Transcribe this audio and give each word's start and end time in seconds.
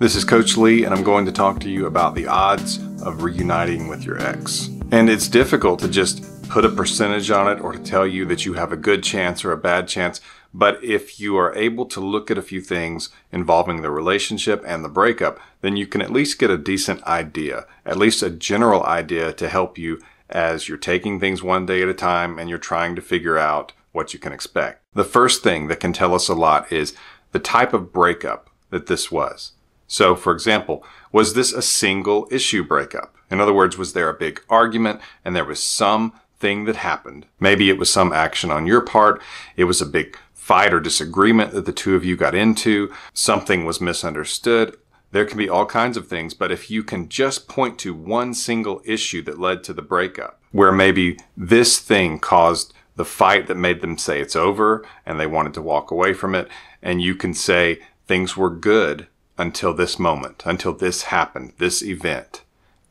This 0.00 0.16
is 0.16 0.24
Coach 0.24 0.56
Lee, 0.56 0.84
and 0.84 0.94
I'm 0.94 1.02
going 1.02 1.26
to 1.26 1.30
talk 1.30 1.60
to 1.60 1.68
you 1.68 1.84
about 1.84 2.14
the 2.14 2.26
odds 2.26 2.78
of 3.02 3.22
reuniting 3.22 3.86
with 3.86 4.02
your 4.02 4.18
ex. 4.18 4.70
And 4.90 5.10
it's 5.10 5.28
difficult 5.28 5.78
to 5.80 5.88
just 5.88 6.48
put 6.48 6.64
a 6.64 6.70
percentage 6.70 7.30
on 7.30 7.52
it 7.52 7.60
or 7.60 7.72
to 7.72 7.78
tell 7.78 8.06
you 8.06 8.24
that 8.24 8.46
you 8.46 8.54
have 8.54 8.72
a 8.72 8.78
good 8.78 9.02
chance 9.02 9.44
or 9.44 9.52
a 9.52 9.58
bad 9.58 9.88
chance. 9.88 10.22
But 10.54 10.82
if 10.82 11.20
you 11.20 11.36
are 11.36 11.54
able 11.54 11.84
to 11.84 12.00
look 12.00 12.30
at 12.30 12.38
a 12.38 12.42
few 12.42 12.62
things 12.62 13.10
involving 13.30 13.82
the 13.82 13.90
relationship 13.90 14.64
and 14.66 14.82
the 14.82 14.88
breakup, 14.88 15.38
then 15.60 15.76
you 15.76 15.86
can 15.86 16.00
at 16.00 16.10
least 16.10 16.38
get 16.38 16.48
a 16.48 16.56
decent 16.56 17.02
idea, 17.02 17.66
at 17.84 17.98
least 17.98 18.22
a 18.22 18.30
general 18.30 18.82
idea 18.84 19.34
to 19.34 19.50
help 19.50 19.76
you 19.76 20.00
as 20.30 20.66
you're 20.66 20.78
taking 20.78 21.20
things 21.20 21.42
one 21.42 21.66
day 21.66 21.82
at 21.82 21.88
a 21.90 21.94
time 21.94 22.38
and 22.38 22.48
you're 22.48 22.56
trying 22.56 22.96
to 22.96 23.02
figure 23.02 23.36
out 23.36 23.74
what 23.92 24.14
you 24.14 24.18
can 24.18 24.32
expect. 24.32 24.80
The 24.94 25.04
first 25.04 25.42
thing 25.42 25.68
that 25.68 25.78
can 25.78 25.92
tell 25.92 26.14
us 26.14 26.26
a 26.26 26.34
lot 26.34 26.72
is 26.72 26.94
the 27.32 27.38
type 27.38 27.74
of 27.74 27.92
breakup 27.92 28.48
that 28.70 28.86
this 28.86 29.12
was. 29.12 29.52
So, 29.90 30.14
for 30.14 30.32
example, 30.32 30.84
was 31.10 31.34
this 31.34 31.52
a 31.52 31.60
single 31.60 32.28
issue 32.30 32.62
breakup? 32.62 33.16
In 33.28 33.40
other 33.40 33.52
words, 33.52 33.76
was 33.76 33.92
there 33.92 34.08
a 34.08 34.14
big 34.14 34.40
argument 34.48 35.00
and 35.24 35.34
there 35.34 35.44
was 35.44 35.60
some 35.60 36.12
thing 36.38 36.64
that 36.66 36.76
happened? 36.76 37.26
Maybe 37.40 37.68
it 37.68 37.76
was 37.76 37.92
some 37.92 38.12
action 38.12 38.52
on 38.52 38.68
your 38.68 38.82
part. 38.82 39.20
It 39.56 39.64
was 39.64 39.82
a 39.82 39.86
big 39.86 40.16
fight 40.32 40.72
or 40.72 40.78
disagreement 40.78 41.50
that 41.54 41.66
the 41.66 41.72
two 41.72 41.96
of 41.96 42.04
you 42.04 42.16
got 42.16 42.36
into. 42.36 42.92
Something 43.12 43.64
was 43.64 43.80
misunderstood. 43.80 44.76
There 45.10 45.24
can 45.24 45.38
be 45.38 45.48
all 45.48 45.66
kinds 45.66 45.96
of 45.96 46.06
things, 46.06 46.34
but 46.34 46.52
if 46.52 46.70
you 46.70 46.84
can 46.84 47.08
just 47.08 47.48
point 47.48 47.76
to 47.80 47.92
one 47.92 48.32
single 48.32 48.80
issue 48.84 49.22
that 49.22 49.40
led 49.40 49.64
to 49.64 49.72
the 49.72 49.82
breakup, 49.82 50.40
where 50.52 50.70
maybe 50.70 51.18
this 51.36 51.80
thing 51.80 52.20
caused 52.20 52.72
the 52.94 53.04
fight 53.04 53.48
that 53.48 53.56
made 53.56 53.80
them 53.80 53.98
say 53.98 54.20
it's 54.20 54.36
over 54.36 54.86
and 55.04 55.18
they 55.18 55.26
wanted 55.26 55.54
to 55.54 55.62
walk 55.62 55.90
away 55.90 56.12
from 56.12 56.36
it, 56.36 56.48
and 56.80 57.02
you 57.02 57.16
can 57.16 57.34
say 57.34 57.80
things 58.06 58.36
were 58.36 58.50
good 58.50 59.08
until 59.40 59.72
this 59.72 59.98
moment, 59.98 60.42
until 60.44 60.74
this 60.74 61.04
happened, 61.04 61.54
this 61.56 61.82
event. 61.82 62.42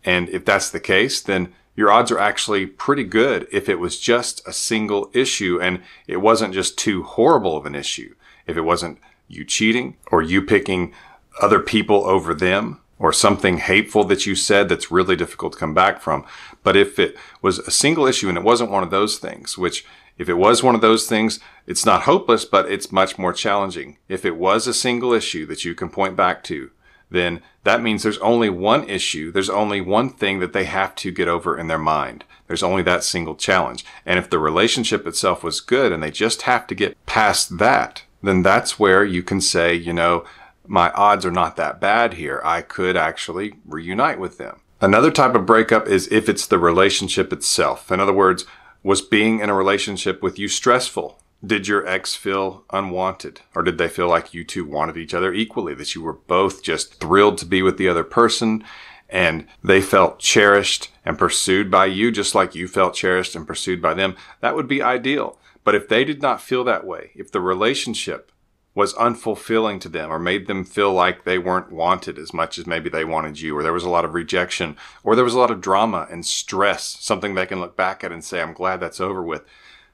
And 0.03 0.27
if 0.29 0.43
that's 0.43 0.71
the 0.71 0.79
case, 0.79 1.21
then 1.21 1.53
your 1.75 1.91
odds 1.91 2.11
are 2.11 2.19
actually 2.19 2.65
pretty 2.65 3.03
good 3.03 3.47
if 3.51 3.69
it 3.69 3.79
was 3.79 3.99
just 3.99 4.45
a 4.47 4.51
single 4.51 5.11
issue 5.13 5.59
and 5.61 5.81
it 6.07 6.17
wasn't 6.17 6.53
just 6.53 6.77
too 6.77 7.03
horrible 7.03 7.55
of 7.55 7.65
an 7.65 7.75
issue. 7.75 8.15
If 8.47 8.57
it 8.57 8.61
wasn't 8.61 8.99
you 9.27 9.45
cheating 9.45 9.95
or 10.11 10.23
you 10.23 10.41
picking 10.41 10.91
other 11.39 11.59
people 11.59 12.03
over 12.05 12.33
them 12.33 12.81
or 12.97 13.13
something 13.13 13.59
hateful 13.59 14.03
that 14.05 14.25
you 14.25 14.35
said 14.35 14.67
that's 14.67 14.91
really 14.91 15.15
difficult 15.15 15.53
to 15.53 15.59
come 15.59 15.75
back 15.75 16.01
from. 16.01 16.25
But 16.63 16.75
if 16.75 16.97
it 16.97 17.15
was 17.41 17.59
a 17.59 17.71
single 17.71 18.07
issue 18.07 18.27
and 18.27 18.37
it 18.37 18.43
wasn't 18.43 18.71
one 18.71 18.83
of 18.83 18.89
those 18.89 19.19
things, 19.19 19.57
which 19.57 19.85
if 20.19 20.29
it 20.29 20.35
was 20.35 20.61
one 20.61 20.75
of 20.75 20.81
those 20.81 21.07
things, 21.07 21.39
it's 21.65 21.85
not 21.85 22.03
hopeless, 22.03 22.45
but 22.45 22.69
it's 22.69 22.91
much 22.91 23.17
more 23.17 23.33
challenging. 23.33 23.97
If 24.07 24.25
it 24.25 24.35
was 24.35 24.67
a 24.67 24.73
single 24.73 25.13
issue 25.13 25.45
that 25.47 25.63
you 25.63 25.73
can 25.73 25.89
point 25.89 26.15
back 26.15 26.43
to, 26.43 26.69
then 27.09 27.41
that 27.63 27.81
means 27.81 28.03
there's 28.03 28.19
only 28.19 28.49
one 28.49 28.87
issue. 28.87 29.31
There's 29.31 29.49
only 29.49 29.81
one 29.81 30.09
thing 30.09 30.39
that 30.39 30.53
they 30.53 30.65
have 30.65 30.93
to 30.95 31.11
get 31.11 31.27
over 31.27 31.57
in 31.57 31.67
their 31.67 31.79
mind. 31.79 32.25
There's 32.47 32.63
only 32.63 32.83
that 32.83 33.03
single 33.03 33.35
challenge. 33.35 33.85
And 34.05 34.19
if 34.19 34.29
the 34.29 34.39
relationship 34.39 35.07
itself 35.07 35.43
was 35.43 35.61
good 35.61 35.91
and 35.91 36.03
they 36.03 36.11
just 36.11 36.43
have 36.43 36.67
to 36.67 36.75
get 36.75 37.03
past 37.05 37.57
that, 37.57 38.03
then 38.21 38.43
that's 38.43 38.77
where 38.77 39.05
you 39.05 39.23
can 39.23 39.39
say, 39.39 39.73
you 39.73 39.93
know, 39.93 40.25
my 40.67 40.91
odds 40.91 41.25
are 41.25 41.31
not 41.31 41.55
that 41.55 41.79
bad 41.79 42.15
here. 42.15 42.41
I 42.43 42.61
could 42.61 42.97
actually 42.97 43.55
reunite 43.65 44.19
with 44.19 44.37
them. 44.37 44.59
Another 44.81 45.11
type 45.11 45.35
of 45.35 45.45
breakup 45.45 45.87
is 45.87 46.07
if 46.11 46.29
it's 46.29 46.45
the 46.45 46.59
relationship 46.59 47.33
itself. 47.33 47.91
In 47.91 47.99
other 47.99 48.13
words, 48.13 48.45
was 48.83 49.01
being 49.01 49.39
in 49.39 49.49
a 49.49 49.53
relationship 49.53 50.21
with 50.21 50.39
you 50.39 50.47
stressful? 50.47 51.21
Did 51.45 51.67
your 51.67 51.87
ex 51.87 52.15
feel 52.15 52.65
unwanted? 52.71 53.41
Or 53.55 53.63
did 53.63 53.77
they 53.77 53.87
feel 53.87 54.07
like 54.07 54.33
you 54.33 54.43
two 54.43 54.65
wanted 54.65 54.97
each 54.97 55.13
other 55.13 55.33
equally? 55.33 55.73
That 55.73 55.95
you 55.95 56.01
were 56.01 56.13
both 56.13 56.61
just 56.61 56.95
thrilled 56.95 57.37
to 57.39 57.45
be 57.45 57.61
with 57.61 57.77
the 57.77 57.87
other 57.87 58.03
person 58.03 58.63
and 59.09 59.47
they 59.63 59.81
felt 59.81 60.19
cherished 60.19 60.89
and 61.03 61.17
pursued 61.17 61.71
by 61.71 61.85
you 61.85 62.11
just 62.11 62.35
like 62.35 62.55
you 62.55 62.67
felt 62.67 62.93
cherished 62.93 63.35
and 63.35 63.47
pursued 63.47 63.81
by 63.81 63.93
them? 63.93 64.15
That 64.41 64.55
would 64.55 64.67
be 64.67 64.81
ideal. 64.81 65.37
But 65.63 65.75
if 65.75 65.87
they 65.87 66.03
did 66.03 66.21
not 66.21 66.41
feel 66.41 66.63
that 66.65 66.85
way, 66.85 67.11
if 67.15 67.31
the 67.31 67.41
relationship 67.41 68.31
was 68.75 68.93
unfulfilling 68.93 69.81
to 69.81 69.89
them 69.89 70.11
or 70.11 70.19
made 70.19 70.47
them 70.47 70.63
feel 70.63 70.93
like 70.93 71.23
they 71.23 71.37
weren't 71.37 71.71
wanted 71.71 72.17
as 72.17 72.33
much 72.33 72.57
as 72.57 72.67
maybe 72.67 72.89
they 72.89 73.03
wanted 73.03 73.39
you, 73.39 73.57
or 73.57 73.63
there 73.63 73.73
was 73.73 73.83
a 73.83 73.89
lot 73.89 74.05
of 74.05 74.13
rejection, 74.13 74.77
or 75.03 75.15
there 75.15 75.25
was 75.25 75.33
a 75.33 75.39
lot 75.39 75.51
of 75.51 75.61
drama 75.61 76.07
and 76.09 76.25
stress, 76.25 76.97
something 76.99 77.35
they 77.35 77.45
can 77.45 77.59
look 77.59 77.75
back 77.75 78.03
at 78.03 78.11
and 78.11 78.23
say, 78.23 78.41
I'm 78.41 78.53
glad 78.53 78.79
that's 78.79 79.01
over 79.01 79.23
with, 79.23 79.43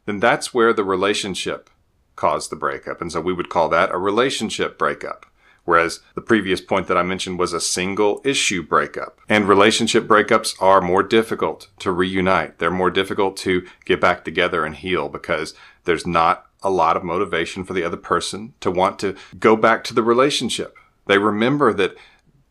then 0.05 0.19
that's 0.19 0.53
where 0.53 0.73
the 0.73 0.83
relationship 0.83 1.69
caused 2.15 2.49
the 2.49 2.55
breakup. 2.55 3.01
And 3.01 3.11
so 3.11 3.21
we 3.21 3.33
would 3.33 3.49
call 3.49 3.69
that 3.69 3.91
a 3.91 3.97
relationship 3.97 4.77
breakup. 4.77 5.25
Whereas 5.65 6.01
the 6.13 6.21
previous 6.21 6.61
point 6.61 6.87
that 6.87 6.97
I 6.97 7.01
mentioned 7.01 7.39
was 7.39 7.51
a 7.51 7.59
single 7.59 8.21
issue 8.23 8.61
breakup. 8.61 9.19
And 9.27 9.47
relationship 9.47 10.05
breakups 10.05 10.53
are 10.61 10.79
more 10.79 11.01
difficult 11.01 11.69
to 11.79 11.91
reunite. 11.91 12.59
They're 12.59 12.69
more 12.69 12.91
difficult 12.91 13.35
to 13.37 13.65
get 13.83 13.99
back 13.99 14.23
together 14.23 14.63
and 14.63 14.75
heal 14.75 15.09
because 15.09 15.55
there's 15.85 16.05
not 16.05 16.45
a 16.65 16.69
lot 16.69 16.97
of 16.97 17.03
motivation 17.03 17.63
for 17.63 17.73
the 17.73 17.83
other 17.83 17.95
person 17.95 18.55
to 18.59 18.71
want 18.71 18.97
to 18.99 19.15
go 19.39 19.55
back 19.55 19.83
to 19.85 19.93
the 19.93 20.03
relationship. 20.03 20.75
They 21.05 21.19
remember 21.19 21.71
that 21.73 21.95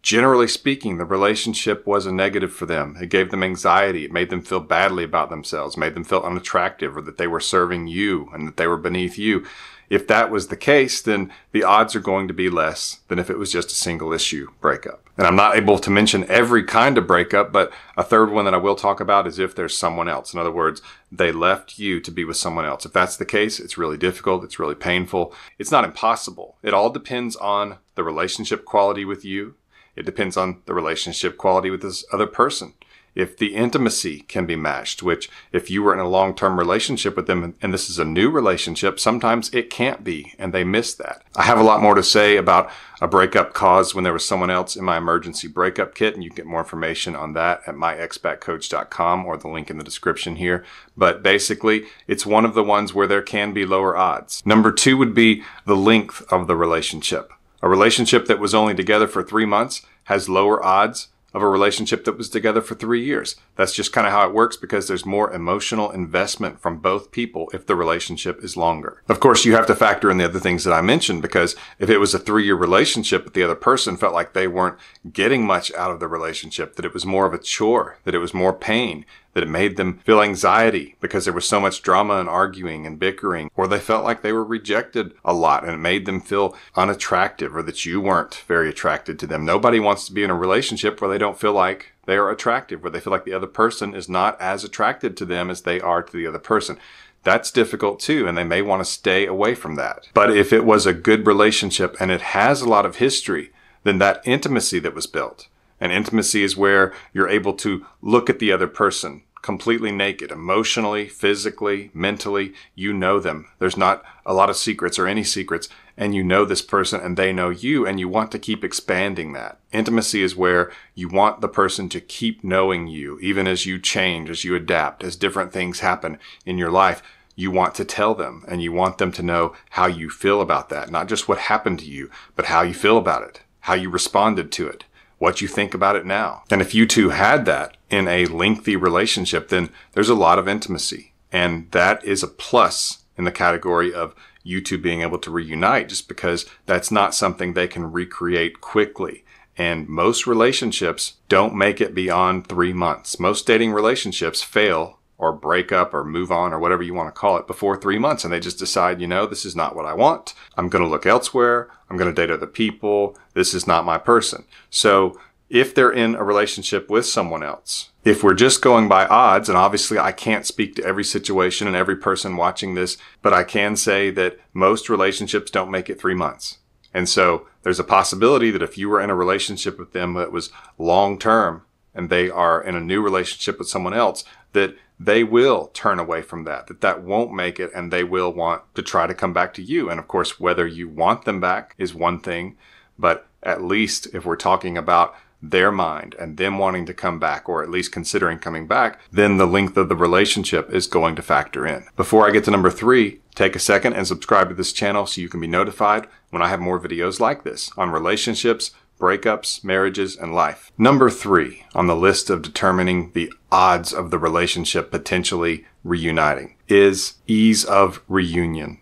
generally 0.05 0.47
speaking, 0.47 0.99
the 0.99 1.05
relationship 1.07 1.87
was 1.87 2.05
a 2.05 2.13
negative 2.13 2.53
for 2.53 2.67
them. 2.67 2.97
It 3.01 3.09
gave 3.09 3.31
them 3.31 3.43
anxiety. 3.43 4.05
It 4.05 4.13
made 4.13 4.29
them 4.29 4.43
feel 4.43 4.61
badly 4.61 5.03
about 5.03 5.31
themselves, 5.31 5.79
made 5.79 5.95
them 5.95 6.05
feel 6.05 6.21
unattractive 6.21 6.97
or 6.97 7.01
that 7.01 7.17
they 7.17 7.27
were 7.27 7.41
serving 7.41 7.89
you 7.89 8.29
and 8.35 8.47
that 8.47 8.59
they 8.59 8.67
were 8.67 8.77
beneath 8.77 9.19
you. 9.19 9.47
If 9.89 10.07
that 10.09 10.31
was 10.31 10.49
the 10.49 10.57
case, 10.57 11.01
then 11.01 11.33
the 11.53 11.65
odds 11.65 11.97
are 11.97 12.01
going 12.01 12.29
to 12.29 12.35
be 12.35 12.51
less 12.51 13.01
than 13.09 13.19
if 13.19 13.31
it 13.31 13.39
was 13.39 13.51
just 13.51 13.71
a 13.71 13.75
single 13.75 14.13
issue 14.13 14.49
breakup. 14.61 15.09
And 15.17 15.27
I'm 15.27 15.37
not 15.37 15.57
able 15.57 15.79
to 15.79 15.91
mention 15.91 16.25
every 16.29 16.65
kind 16.65 16.99
of 16.99 17.07
breakup, 17.07 17.53
but 17.53 17.73
a 17.97 18.03
third 18.03 18.31
one 18.31 18.45
that 18.45 18.55
I 18.55 18.59
will 18.59 18.75
talk 18.75 19.01
about 19.01 19.27
is 19.27 19.39
if 19.39 19.55
there's 19.55 19.77
someone 19.77 20.09
else. 20.09 20.35
In 20.35 20.41
other 20.41 20.51
words, 20.51 20.83
they 21.11 21.33
left 21.33 21.79
you 21.79 22.01
to 22.01 22.11
be 22.11 22.25
with 22.25 22.37
someone 22.37 22.67
else. 22.67 22.85
If 22.85 22.93
that's 22.93 23.17
the 23.17 23.25
case, 23.25 23.61
it's 23.61 23.79
really 23.79 23.97
difficult. 23.97 24.45
It's 24.45 24.59
really 24.59 24.75
painful. 24.75 25.33
It's 25.59 25.71
not 25.71 25.85
impossible. 25.85 26.57
It 26.63 26.75
all 26.75 26.91
depends 26.91 27.37
on 27.37 27.79
the 27.95 28.05
relationship 28.05 28.65
quality 28.65 29.05
with 29.05 29.25
you. 29.25 29.55
It 29.97 30.07
depends 30.07 30.37
on 30.37 30.63
the 30.67 30.75
relationship 30.75 31.37
quality 31.37 31.71
with 31.71 31.83
this 31.83 32.05
other 32.13 32.27
person 32.27 32.75
if 33.15 33.37
the 33.37 33.55
intimacy 33.55 34.21
can 34.21 34.47
be 34.47 34.57
matched, 34.57 35.03
which 35.03 35.31
if 35.53 35.71
you 35.71 35.83
were 35.83 35.93
in 35.93 36.01
a 36.01 36.09
long-term 36.09 36.59
relationship 36.59 37.17
with 37.17 37.27
them 37.27 37.55
and 37.63 37.73
this 37.73 37.89
is 37.89 37.99
a 37.99 38.05
new 38.05 38.31
relationship, 38.31 38.99
sometimes 38.99 39.51
it 39.51 39.71
can't 39.71 40.03
be 40.03 40.35
and 40.39 40.53
they 40.53 40.65
miss 40.65 40.95
that. 40.95 41.23
I 41.37 41.43
have 41.43 41.59
a 41.59 41.63
lot 41.63 41.83
more 41.83 41.95
to 41.95 42.03
say 42.03 42.37
about 42.37 42.71
a 43.01 43.07
breakup 43.07 43.55
caused 43.55 43.95
when 43.95 44.05
there 44.05 44.13
was 44.13 44.25
someone 44.25 44.51
else 44.51 44.77
in 44.77 44.85
my 44.85 44.97
emergency 44.97 45.47
breakup 45.47 45.95
kit 45.95 46.15
and 46.15 46.25
you 46.25 46.31
can 46.31 46.37
get 46.37 46.47
more 46.47 46.61
information 46.61 47.15
on 47.15 47.35
that 47.35 47.63
at 47.67 47.75
myexbackcoach.com 47.75 49.27
or 49.27 49.37
the 49.37 49.49
link 49.49 49.71
in 49.71 49.79
the 49.79 49.85
description 49.85 50.37
here. 50.37 50.65
But 50.97 51.23
basically, 51.23 51.85
it's 52.09 52.27
one 52.27 52.45
of 52.45 52.55
the 52.55 52.65
ones 52.65 52.95
where 52.95 53.07
there 53.07 53.23
can 53.23 53.53
be 53.53 53.65
lower 53.65 53.97
odds. 53.97 54.43
Number 54.45 54.73
two 54.73 54.97
would 54.97 55.15
be 55.15 55.45
the 55.67 55.77
length 55.77 56.25
of 56.33 56.47
the 56.47 56.57
relationship. 56.57 57.33
A 57.65 57.69
relationship 57.69 58.27
that 58.27 58.39
was 58.39 58.55
only 58.55 58.75
together 58.75 59.09
for 59.09 59.23
three 59.23 59.47
months 59.47 59.81
has 60.05 60.29
lower 60.29 60.63
odds 60.63 61.09
of 61.33 61.41
a 61.41 61.49
relationship 61.49 62.05
that 62.05 62.19
was 62.19 62.29
together 62.29 62.61
for 62.61 62.75
three 62.75 63.03
years. 63.03 63.37
That's 63.57 63.73
just 63.75 63.91
kind 63.91 64.07
of 64.07 64.13
how 64.13 64.29
it 64.29 64.35
works 64.35 64.55
because 64.59 64.87
there's 64.87 65.07
more 65.07 65.33
emotional 65.33 65.91
investment 65.91 66.61
from 66.61 66.81
both 66.81 67.11
people 67.11 67.49
if 67.55 67.65
the 67.65 67.75
relationship 67.75 68.45
is 68.45 68.59
longer. 68.59 69.03
Of 69.09 69.19
course, 69.19 69.47
you 69.47 69.55
have 69.55 69.67
to 69.69 69.75
factor 69.75 70.11
in 70.11 70.19
the 70.19 70.27
other 70.27 70.41
things 70.41 70.65
that 70.65 70.75
I 70.75 70.83
mentioned 70.83 71.23
because 71.23 71.57
if 71.79 71.89
it 71.89 71.97
was 71.97 72.13
a 72.13 72.19
three 72.19 72.45
year 72.45 72.55
relationship, 72.55 73.25
but 73.25 73.33
the 73.33 73.43
other 73.43 73.55
person 73.55 73.97
felt 73.97 74.13
like 74.13 74.35
they 74.35 74.47
weren't 74.47 74.79
getting 75.11 75.47
much 75.47 75.73
out 75.73 75.91
of 75.91 76.01
the 76.01 76.07
relationship, 76.07 76.77
that 76.77 76.85
it 76.85 76.93
was 76.93 77.07
more 77.07 77.25
of 77.25 77.33
a 77.33 77.39
chore, 77.39 77.97
that 78.05 78.15
it 78.15 78.19
was 78.19 78.35
more 78.35 78.53
pain, 78.53 79.07
that 79.35 79.43
it 79.43 79.49
made 79.49 79.77
them 79.77 79.99
feel 79.99 80.23
anxiety 80.23 80.97
because 81.01 81.25
there 81.25 81.35
was 81.35 81.47
so 81.47 81.61
much 81.61 81.83
drama 81.83 82.19
and 82.19 82.29
arguing 82.29 82.87
and 82.87 82.99
bickering, 82.99 83.51
or 83.57 83.69
they 83.69 83.79
felt 83.79 84.05
like 84.05 84.23
they 84.23 84.33
were 84.33 84.45
rejected 84.45 85.13
a 85.25 85.33
lot 85.33 85.65
and 85.65 85.73
it 85.73 85.79
made 85.79 86.07
them 86.07 86.21
feel 86.21 86.57
unattractive 86.75 87.55
or 87.55 87.63
that 87.63 87.85
you 87.85 88.01
weren't 88.01 88.43
very 88.47 88.69
attracted 88.69 89.19
to 89.19 89.27
them. 89.27 89.45
Nobody 89.45 89.79
wants 89.81 90.07
to 90.07 90.13
be 90.13 90.25
in 90.25 90.31
a 90.31 90.35
relationship 90.35 91.01
where 91.01 91.11
they 91.11 91.19
don't 91.19 91.39
feel 91.39 91.53
like 91.53 91.93
they 92.07 92.17
are 92.17 92.31
attractive, 92.31 92.83
where 92.83 92.91
they 92.91 93.01
feel 93.01 93.13
like 93.13 93.25
the 93.25 93.33
other 93.33 93.47
person 93.47 93.95
is 93.95 94.09
not 94.09 94.41
as 94.41 94.65
attracted 94.65 95.17
to 95.17 95.25
them 95.25 95.51
as 95.51 95.63
they 95.63 95.81
are 95.81 96.03
to 96.03 96.13
the 96.17 96.27
other 96.27 96.39
person 96.39 96.79
that's 97.25 97.51
difficult 97.51 97.99
too, 97.99 98.29
and 98.29 98.37
they 98.39 98.45
may 98.45 98.63
want 98.63 98.81
to 98.81 98.85
stay 98.85 99.27
away 99.27 99.55
from 99.55 99.75
that. 99.77 100.09
But 100.13 100.37
if 100.37 100.53
it 100.53 100.65
was 100.65 100.87
a 100.87 100.93
good 100.93 101.27
relationship 101.27 101.97
and 101.99 102.13
it 102.13 102.21
has 102.21 102.61
a 102.61 102.69
lot 102.69 102.87
of 102.87 102.97
history, 102.97 103.51
then 103.83 103.99
that 103.99 104.23
intimacy 104.25 104.79
that 104.81 104.95
was 104.95 105.07
built, 105.07 105.49
and 105.81 105.93
intimacy 105.93 106.43
is 106.43 106.57
where 106.57 106.93
you're 107.13 107.29
able 107.29 107.55
to 107.55 107.85
look 108.01 108.31
at 108.31 108.39
the 108.39 108.53
other 108.53 108.69
person 108.69 109.23
completely 109.45 109.93
naked, 109.93 110.31
emotionally, 110.31 111.07
physically, 111.07 111.91
mentally. 111.93 112.55
You 112.75 112.95
know 112.95 113.21
them. 113.21 113.47
There's 113.59 113.77
not 113.77 114.03
a 114.25 114.33
lot 114.33 114.49
of 114.49 114.57
secrets 114.57 114.99
or 114.99 115.07
any 115.07 115.23
secrets, 115.23 115.69
and 115.99 116.15
you 116.15 116.25
know 116.25 116.47
this 116.47 116.63
person 116.63 116.99
and 117.03 117.19
they 117.19 117.31
know 117.31 117.51
you, 117.51 117.87
and 117.87 118.01
you 118.01 118.09
want 118.09 118.33
to 118.33 118.39
keep 118.39 118.65
expanding 118.65 119.35
that. 119.35 119.61
Intimacy 119.71 120.23
is 120.23 120.35
where 120.35 120.73
you 120.95 121.11
want 121.11 121.43
the 121.43 121.49
person 121.49 121.91
to 121.91 122.01
keep 122.01 122.43
knowing 122.43 122.87
you, 122.87 123.19
even 123.21 123.47
as 123.47 123.67
you 123.67 123.79
change, 123.79 124.31
as 124.31 124.45
you 124.45 124.55
adapt, 124.55 125.05
as 125.05 125.15
different 125.15 125.53
things 125.53 125.81
happen 125.81 126.19
in 126.47 126.57
your 126.57 126.71
life. 126.71 127.03
You 127.37 127.51
want 127.51 127.75
to 127.75 127.85
tell 127.85 128.15
them 128.15 128.47
and 128.49 128.63
you 128.63 128.73
want 128.73 128.97
them 128.97 129.13
to 129.13 129.23
know 129.23 129.55
how 129.71 129.87
you 129.87 130.09
feel 130.09 130.41
about 130.41 130.71
that, 130.71 130.91
not 130.91 131.07
just 131.07 131.29
what 131.29 131.37
happened 131.37 131.81
to 131.81 131.85
you, 131.85 132.11
but 132.35 132.47
how 132.47 132.63
you 132.63 132.73
feel 132.73 132.97
about 132.97 133.25
it 133.25 133.43
how 133.65 133.73
you 133.73 133.89
responded 133.89 134.53
to 134.53 134.69
it, 134.69 134.85
what 135.19 135.41
you 135.41 135.49
think 135.49 135.75
about 135.75 135.97
it 135.97 136.07
now. 136.07 136.43
And 136.51 136.61
if 136.61 136.75
you 136.75 136.87
two 136.87 137.11
had 137.11 137.45
that 137.47 137.77
in 137.91 138.09
a 138.09 138.27
lengthy 138.27 138.77
relationship, 138.77 139.49
then 139.49 139.71
there's 139.93 140.09
a 140.09 140.15
lot 140.15 140.39
of 140.39 140.49
intimacy. 140.49 141.13
And 141.33 141.71
that 141.73 142.05
is 142.05 142.23
a 142.23 142.29
plus 142.29 143.05
in 143.17 143.25
the 143.25 143.33
category 143.33 143.93
of 143.93 144.15
you 144.43 144.61
two 144.61 144.79
being 144.79 145.01
able 145.01 145.19
to 145.19 145.31
reunite 145.31 145.89
just 145.89 146.07
because 146.09 146.47
that's 146.67 146.91
not 146.91 147.15
something 147.15 147.55
they 147.55 147.67
can 147.67 147.91
recreate 147.91 148.61
quickly. 148.61 149.25
And 149.57 149.89
most 149.89 150.27
relationships 150.27 151.15
don't 151.29 151.55
make 151.55 151.81
it 151.81 151.95
beyond 151.95 152.47
three 152.47 152.73
months. 152.73 153.21
Most 153.21 153.47
dating 153.47 153.73
relationships 153.73 154.43
fail 154.43 154.99
or 155.19 155.33
break 155.33 155.73
up 155.73 155.95
or 155.95 156.05
move 156.05 156.33
on 156.33 156.53
or 156.53 156.59
whatever 156.59 156.83
you 156.83 156.95
want 156.95 157.09
to 157.09 157.19
call 157.19 157.37
it 157.37 157.47
before 157.47 157.77
three 157.77 157.99
months. 157.99 158.25
And 158.25 158.33
they 158.33 158.41
just 158.41 158.59
decide, 158.59 159.01
you 159.01 159.07
know, 159.07 159.27
this 159.27 159.45
is 159.45 159.55
not 159.55 159.77
what 159.77 159.87
I 159.87 159.95
want. 159.95 160.35
I'm 160.57 160.69
going 160.69 160.83
to 160.83 160.91
look 160.91 161.07
elsewhere. 161.07 161.71
I'm 161.89 161.97
going 161.97 162.13
to 162.13 162.21
date 162.21 162.33
other 162.33 162.47
people. 162.47 163.17
This 163.35 163.55
is 163.55 163.67
not 163.67 163.85
my 163.85 163.99
person. 163.99 164.45
So 164.71 165.19
if 165.49 165.75
they're 165.75 165.93
in 165.93 166.15
a 166.15 166.25
relationship 166.25 166.91
with 166.91 167.07
someone 167.07 167.43
else, 167.43 167.91
if 168.05 168.23
we're 168.23 168.35
just 168.35 168.61
going 168.61 168.89
by 168.89 169.07
odds, 169.07 169.49
and 169.49 169.57
obviously 169.57 169.99
I 169.99 170.13
can't 170.13 170.45
speak 170.45 170.75
to 170.77 170.85
every 170.85 171.05
situation 171.05 171.67
and 171.67 171.77
every 171.77 171.97
person 171.97 172.37
watching 172.37 172.75
this, 172.75 172.99
but 173.23 173.33
I 173.33 173.45
can 173.45 173.77
say 173.77 174.11
that 174.11 174.39
most 174.53 174.89
relationships 174.89 175.51
don't 175.51 175.71
make 175.71 175.89
it 175.89 176.01
three 176.01 176.15
months. 176.15 176.59
And 176.93 177.09
so 177.09 177.47
there's 177.63 177.81
a 177.81 177.85
possibility 177.85 178.51
that 178.51 178.63
if 178.63 178.77
you 178.77 178.89
were 178.89 179.01
in 179.01 179.11
a 179.11 179.15
relationship 179.15 179.79
with 179.79 179.93
them 179.93 180.15
that 180.15 180.33
was 180.33 180.51
long 180.79 181.19
term 181.19 181.63
and 181.95 182.11
they 182.11 182.31
are 182.31 182.63
in 182.63 182.75
a 182.75 182.81
new 182.81 183.01
relationship 183.01 183.59
with 183.59 183.69
someone 183.69 183.95
else, 183.95 184.25
that 184.53 184.77
they 184.99 185.25
will 185.25 185.69
turn 185.75 185.99
away 185.99 186.23
from 186.23 186.45
that, 186.45 186.67
that 186.69 186.81
that 186.81 187.03
won't 187.03 187.33
make 187.33 187.59
it 187.59 187.71
and 187.75 187.93
they 187.93 188.05
will 188.05 188.33
want 188.33 188.63
to 188.75 188.83
try 188.83 189.07
to 189.07 189.15
come 189.15 189.33
back 189.33 189.53
to 189.55 189.63
you. 189.63 189.91
And 189.91 189.99
of 189.99 190.09
course, 190.09 190.39
whether 190.39 190.67
you 190.67 190.89
want 190.89 191.25
them 191.25 191.41
back 191.41 191.75
is 191.79 191.95
one 191.95 192.21
thing, 192.21 192.57
but 192.99 193.27
at 193.43 193.63
least 193.63 194.07
if 194.15 194.25
we're 194.25 194.37
talking 194.37 194.79
about 194.79 195.15
their 195.51 195.71
mind 195.71 196.15
and 196.19 196.37
them 196.37 196.59
wanting 196.59 196.87
to 196.87 196.95
come 196.95 197.19
back 197.19 197.49
or 197.49 197.63
at 197.63 197.71
least 197.71 197.93
considering 197.93 198.39
coming 198.39 198.67
back, 198.67 199.01
then 199.13 199.37
the 199.37 199.47
length 199.47 199.77
of 199.77 199.89
the 199.89 199.97
relationship 199.97 200.73
is 200.73 200.87
going 200.87 201.15
to 201.17 201.23
factor 201.23 201.67
in. 201.67 201.85
Before 201.97 202.27
I 202.27 202.31
get 202.31 202.45
to 202.45 202.51
number 202.51 202.71
three, 202.71 203.21
take 203.35 203.55
a 203.55 203.59
second 203.59 203.93
and 203.93 204.07
subscribe 204.07 204.49
to 204.49 204.55
this 204.55 204.73
channel 204.73 205.07
so 205.07 205.21
you 205.21 205.29
can 205.29 205.41
be 205.41 205.47
notified 205.47 206.07
when 206.31 206.41
I 206.41 206.49
have 206.49 206.61
more 206.61 206.81
videos 206.81 207.21
like 207.21 207.45
this 207.45 207.71
on 207.77 207.91
relationships, 207.91 208.71
breakups, 208.99 209.65
marriages, 209.65 210.17
and 210.17 210.35
life. 210.35 210.71
Number 210.79 211.11
three 211.11 211.65
on 211.75 211.87
the 211.87 211.97
list 211.97 212.31
of 212.31 212.43
determining 212.43 213.13
the 213.13 213.33
odds 213.51 213.93
of 213.93 214.11
the 214.11 214.19
relationship 214.19 214.91
potentially 214.91 215.65
reuniting 215.83 216.57
is 216.69 217.15
ease 217.27 217.65
of 217.65 218.03
reunion. 218.09 218.79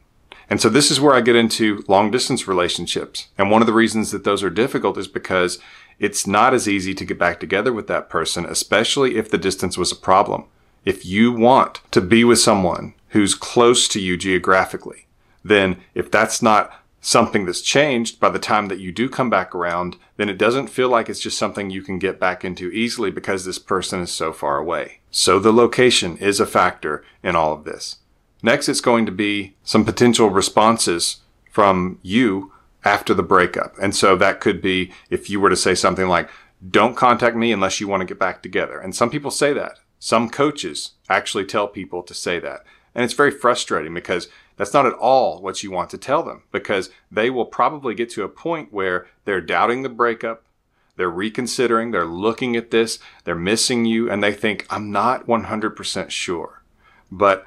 And 0.48 0.60
so 0.60 0.68
this 0.68 0.90
is 0.90 1.00
where 1.00 1.14
I 1.14 1.22
get 1.22 1.36
into 1.36 1.82
long 1.88 2.10
distance 2.10 2.46
relationships. 2.46 3.28
And 3.38 3.50
one 3.50 3.62
of 3.62 3.66
the 3.66 3.72
reasons 3.72 4.10
that 4.10 4.24
those 4.24 4.42
are 4.42 4.50
difficult 4.50 4.98
is 4.98 5.08
because 5.08 5.58
it's 5.98 6.26
not 6.26 6.52
as 6.52 6.68
easy 6.68 6.94
to 6.94 7.04
get 7.04 7.18
back 7.18 7.40
together 7.40 7.72
with 7.72 7.86
that 7.86 8.10
person, 8.10 8.44
especially 8.44 9.16
if 9.16 9.30
the 9.30 9.38
distance 9.38 9.78
was 9.78 9.92
a 9.92 9.96
problem. 9.96 10.44
If 10.84 11.06
you 11.06 11.32
want 11.32 11.80
to 11.92 12.00
be 12.00 12.24
with 12.24 12.38
someone 12.38 12.94
who's 13.08 13.34
close 13.34 13.88
to 13.88 14.00
you 14.00 14.16
geographically, 14.16 15.06
then 15.44 15.80
if 15.94 16.10
that's 16.10 16.42
not 16.42 16.81
something 17.02 17.44
that's 17.44 17.60
changed 17.60 18.20
by 18.20 18.31
the 18.31 18.38
time 18.38 18.69
that 18.69 18.78
you 18.78 18.93
do 18.93 19.08
come 19.08 19.28
back 19.28 19.54
around, 19.54 19.96
then 20.16 20.28
it 20.28 20.38
doesn't 20.38 20.69
feel 20.69 20.88
like 20.88 21.08
it's 21.08 21.20
just 21.20 21.37
something 21.37 21.69
you 21.69 21.82
can 21.82 21.99
get 21.99 22.20
back 22.20 22.44
into 22.44 22.70
easily 22.70 23.10
because 23.10 23.44
this 23.44 23.58
person 23.58 24.00
is 24.00 24.10
so 24.10 24.32
far 24.32 24.56
away. 24.56 25.00
So 25.10 25.38
the 25.38 25.52
location 25.52 26.16
is 26.16 26.38
a 26.38 26.46
factor 26.46 27.04
in 27.22 27.34
all 27.34 27.52
of 27.52 27.64
this. 27.64 27.96
Next, 28.40 28.69
it's 28.69 28.81
going 28.81 29.04
to 29.06 29.12
be 29.12 29.56
some 29.64 29.84
potential 29.84 30.31
responses 30.31 31.19
from 31.50 31.99
you 32.02 32.52
after 32.84 33.14
the 33.14 33.22
breakup. 33.22 33.75
And 33.81 33.94
so 33.94 34.16
that 34.16 34.40
could 34.40 34.62
be 34.62 34.93
if 35.10 35.28
you 35.28 35.40
were 35.40 35.50
to 35.50 35.56
say 35.56 35.75
something 35.75 36.06
like, 36.06 36.31
don't 36.70 36.96
contact 36.96 37.37
me 37.37 37.50
unless 37.50 37.81
you 37.81 37.88
want 37.88 38.00
to 38.00 38.06
get 38.06 38.19
back 38.19 38.43
together. 38.43 38.78
And 38.78 38.94
some 38.94 39.10
people 39.10 39.32
say 39.32 39.52
that. 39.52 39.78
Some 39.98 40.31
coaches 40.31 40.93
actually 41.08 41.44
tell 41.46 41.66
people 41.66 42.02
to 42.05 42.14
say 42.14 42.38
that. 42.38 42.64
And 42.94 43.05
it's 43.05 43.14
very 43.14 43.31
frustrating 43.31 43.94
because 43.94 44.28
that's 44.56 44.75
not 44.75 44.87
at 44.87 44.93
all 44.94 45.40
what 45.40 45.62
you 45.62 45.70
want 45.70 45.90
to 45.90 45.99
tell 45.99 46.22
them 46.22 46.43
because 46.52 46.90
they 47.10 47.31
will 47.31 47.44
probably 47.44 47.94
get 47.94 48.10
to 48.10 48.25
a 48.25 48.28
point 48.28 48.72
where 48.72 49.06
they're 49.25 49.40
doubting 49.40 49.82
the 49.82 49.88
breakup. 49.88 50.44
They're 50.96 51.10
reconsidering. 51.10 51.90
They're 51.90 52.04
looking 52.04 52.56
at 52.56 52.70
this. 52.70 52.99
They're 53.25 53.34
missing 53.34 53.84
you 53.87 54.10
and 54.10 54.22
they 54.22 54.32
think, 54.32 54.66
I'm 54.70 54.90
not 54.90 55.26
100% 55.26 56.10
sure, 56.10 56.62
but 57.10 57.46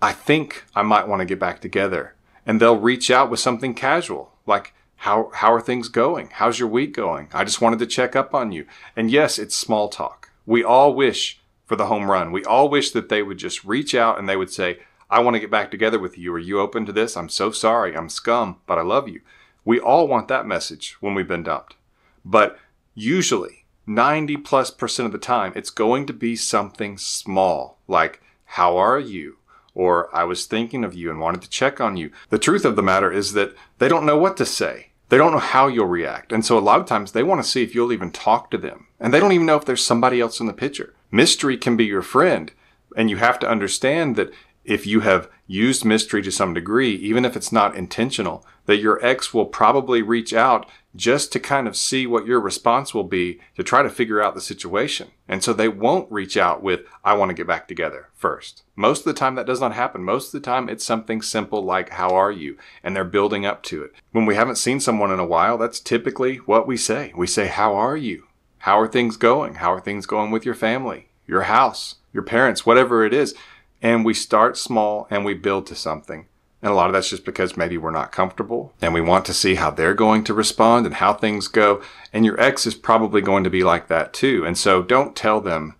I 0.00 0.12
think 0.12 0.64
I 0.74 0.82
might 0.82 1.08
want 1.08 1.20
to 1.20 1.26
get 1.26 1.38
back 1.38 1.60
together. 1.60 2.14
And 2.44 2.60
they'll 2.60 2.78
reach 2.78 3.10
out 3.10 3.30
with 3.30 3.40
something 3.40 3.74
casual 3.74 4.32
like, 4.46 4.74
how, 4.96 5.30
how 5.34 5.52
are 5.52 5.60
things 5.60 5.88
going? 5.88 6.28
How's 6.32 6.58
your 6.58 6.68
week 6.68 6.94
going? 6.94 7.28
I 7.32 7.44
just 7.44 7.60
wanted 7.60 7.78
to 7.80 7.86
check 7.86 8.14
up 8.14 8.34
on 8.34 8.52
you. 8.52 8.66
And 8.94 9.10
yes, 9.10 9.38
it's 9.38 9.56
small 9.56 9.88
talk. 9.88 10.30
We 10.46 10.62
all 10.62 10.94
wish 10.94 11.40
for 11.64 11.76
the 11.76 11.86
home 11.86 12.10
run. 12.10 12.30
We 12.30 12.44
all 12.44 12.68
wish 12.68 12.90
that 12.92 13.08
they 13.08 13.22
would 13.22 13.38
just 13.38 13.64
reach 13.64 13.94
out 13.94 14.18
and 14.18 14.28
they 14.28 14.36
would 14.36 14.52
say, 14.52 14.78
I 15.12 15.20
want 15.20 15.34
to 15.34 15.40
get 15.40 15.50
back 15.50 15.70
together 15.70 15.98
with 15.98 16.16
you. 16.16 16.32
Are 16.32 16.38
you 16.38 16.58
open 16.58 16.86
to 16.86 16.92
this? 16.92 17.18
I'm 17.18 17.28
so 17.28 17.50
sorry. 17.50 17.94
I'm 17.94 18.08
scum, 18.08 18.56
but 18.66 18.78
I 18.78 18.80
love 18.82 19.10
you. 19.10 19.20
We 19.62 19.78
all 19.78 20.08
want 20.08 20.26
that 20.28 20.46
message 20.46 20.96
when 21.00 21.14
we've 21.14 21.28
been 21.28 21.42
dumped. 21.42 21.76
But 22.24 22.58
usually, 22.94 23.66
90 23.86 24.38
plus 24.38 24.70
percent 24.70 25.04
of 25.04 25.12
the 25.12 25.18
time, 25.18 25.52
it's 25.54 25.68
going 25.68 26.06
to 26.06 26.14
be 26.14 26.34
something 26.34 26.96
small 26.96 27.78
like, 27.86 28.22
How 28.46 28.78
are 28.78 28.98
you? 28.98 29.36
Or 29.74 30.08
I 30.16 30.24
was 30.24 30.46
thinking 30.46 30.82
of 30.82 30.94
you 30.94 31.10
and 31.10 31.20
wanted 31.20 31.42
to 31.42 31.50
check 31.50 31.78
on 31.78 31.98
you. 31.98 32.10
The 32.30 32.38
truth 32.38 32.64
of 32.64 32.76
the 32.76 32.82
matter 32.82 33.12
is 33.12 33.34
that 33.34 33.54
they 33.78 33.88
don't 33.88 34.06
know 34.06 34.16
what 34.16 34.38
to 34.38 34.46
say. 34.46 34.92
They 35.10 35.18
don't 35.18 35.32
know 35.32 35.38
how 35.38 35.68
you'll 35.68 35.86
react. 35.88 36.32
And 36.32 36.42
so 36.42 36.56
a 36.56 36.60
lot 36.60 36.80
of 36.80 36.86
times 36.86 37.12
they 37.12 37.22
want 37.22 37.42
to 37.42 37.48
see 37.48 37.62
if 37.62 37.74
you'll 37.74 37.92
even 37.92 38.12
talk 38.12 38.50
to 38.50 38.56
them. 38.56 38.86
And 38.98 39.12
they 39.12 39.20
don't 39.20 39.32
even 39.32 39.46
know 39.46 39.56
if 39.56 39.66
there's 39.66 39.84
somebody 39.84 40.22
else 40.22 40.40
in 40.40 40.46
the 40.46 40.54
picture. 40.54 40.94
Mystery 41.10 41.58
can 41.58 41.76
be 41.76 41.84
your 41.84 42.00
friend. 42.00 42.50
And 42.96 43.10
you 43.10 43.16
have 43.16 43.38
to 43.40 43.48
understand 43.48 44.16
that 44.16 44.32
if 44.64 44.86
you 44.86 45.00
have 45.00 45.28
used 45.46 45.84
mystery 45.84 46.22
to 46.22 46.30
some 46.30 46.54
degree, 46.54 46.94
even 46.94 47.24
if 47.24 47.36
it's 47.36 47.52
not 47.52 47.76
intentional, 47.76 48.46
that 48.66 48.78
your 48.78 49.04
ex 49.04 49.34
will 49.34 49.46
probably 49.46 50.02
reach 50.02 50.32
out 50.32 50.68
just 50.94 51.32
to 51.32 51.40
kind 51.40 51.66
of 51.66 51.76
see 51.76 52.06
what 52.06 52.26
your 52.26 52.40
response 52.40 52.92
will 52.94 53.04
be 53.04 53.40
to 53.56 53.62
try 53.62 53.82
to 53.82 53.88
figure 53.88 54.22
out 54.22 54.34
the 54.34 54.40
situation. 54.40 55.10
And 55.26 55.42
so 55.42 55.52
they 55.52 55.68
won't 55.68 56.12
reach 56.12 56.36
out 56.36 56.62
with, 56.62 56.80
I 57.02 57.14
want 57.14 57.30
to 57.30 57.34
get 57.34 57.46
back 57.46 57.66
together 57.66 58.10
first. 58.14 58.62
Most 58.76 59.00
of 59.00 59.04
the 59.06 59.18
time 59.18 59.34
that 59.36 59.46
does 59.46 59.60
not 59.60 59.74
happen. 59.74 60.04
Most 60.04 60.26
of 60.26 60.40
the 60.40 60.44
time 60.44 60.68
it's 60.68 60.84
something 60.84 61.22
simple 61.22 61.64
like, 61.64 61.90
how 61.90 62.10
are 62.10 62.30
you? 62.30 62.58
And 62.82 62.94
they're 62.94 63.04
building 63.04 63.46
up 63.46 63.62
to 63.64 63.82
it. 63.82 63.92
When 64.12 64.26
we 64.26 64.34
haven't 64.34 64.56
seen 64.56 64.80
someone 64.80 65.10
in 65.10 65.18
a 65.18 65.26
while, 65.26 65.56
that's 65.58 65.80
typically 65.80 66.36
what 66.36 66.66
we 66.66 66.76
say. 66.76 67.12
We 67.16 67.26
say, 67.26 67.46
how 67.46 67.74
are 67.74 67.96
you? 67.96 68.26
How 68.58 68.78
are 68.78 68.88
things 68.88 69.16
going? 69.16 69.54
How 69.54 69.72
are 69.72 69.80
things 69.80 70.06
going 70.06 70.30
with 70.30 70.44
your 70.44 70.54
family, 70.54 71.08
your 71.26 71.42
house, 71.42 71.96
your 72.12 72.22
parents, 72.22 72.64
whatever 72.64 73.04
it 73.04 73.12
is? 73.14 73.34
And 73.82 74.04
we 74.04 74.14
start 74.14 74.56
small 74.56 75.08
and 75.10 75.24
we 75.24 75.34
build 75.34 75.66
to 75.66 75.74
something. 75.74 76.26
And 76.62 76.70
a 76.70 76.74
lot 76.74 76.86
of 76.86 76.92
that's 76.92 77.10
just 77.10 77.24
because 77.24 77.56
maybe 77.56 77.76
we're 77.76 77.90
not 77.90 78.12
comfortable 78.12 78.72
and 78.80 78.94
we 78.94 79.00
want 79.00 79.24
to 79.26 79.34
see 79.34 79.56
how 79.56 79.72
they're 79.72 79.94
going 79.94 80.22
to 80.24 80.34
respond 80.34 80.86
and 80.86 80.94
how 80.94 81.12
things 81.12 81.48
go. 81.48 81.82
And 82.12 82.24
your 82.24 82.40
ex 82.40 82.64
is 82.64 82.76
probably 82.76 83.20
going 83.20 83.42
to 83.42 83.50
be 83.50 83.64
like 83.64 83.88
that 83.88 84.12
too. 84.12 84.46
And 84.46 84.56
so 84.56 84.80
don't 84.80 85.16
tell 85.16 85.40
them 85.40 85.74